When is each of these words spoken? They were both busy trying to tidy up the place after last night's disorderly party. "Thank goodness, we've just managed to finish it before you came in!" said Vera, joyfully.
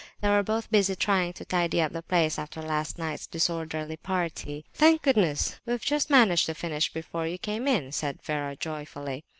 They 0.19 0.29
were 0.29 0.41
both 0.41 0.71
busy 0.71 0.95
trying 0.95 1.33
to 1.33 1.45
tidy 1.45 1.79
up 1.79 1.91
the 1.93 2.01
place 2.01 2.39
after 2.39 2.59
last 2.63 2.97
night's 2.97 3.27
disorderly 3.27 3.97
party. 3.97 4.65
"Thank 4.73 5.03
goodness, 5.03 5.59
we've 5.63 5.79
just 5.85 6.09
managed 6.09 6.47
to 6.47 6.55
finish 6.55 6.87
it 6.87 6.93
before 6.95 7.27
you 7.27 7.37
came 7.37 7.67
in!" 7.67 7.91
said 7.91 8.19
Vera, 8.23 8.55
joyfully. 8.55 9.23